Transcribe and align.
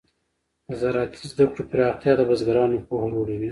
د 0.69 0.71
زراعتي 0.81 1.25
زده 1.31 1.45
کړو 1.51 1.63
پراختیا 1.71 2.13
د 2.17 2.21
بزګرانو 2.29 2.85
پوهه 2.87 3.07
لوړه 3.13 3.35
وي. 3.39 3.49